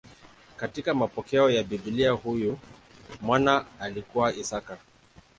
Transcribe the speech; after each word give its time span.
Katika 0.57 0.93
mapokeo 0.93 1.49
ya 1.49 1.63
Biblia 1.63 2.11
huyu 2.11 2.59
mwana 3.21 3.65
alikuwa 3.79 4.33
Isaka. 4.33 4.77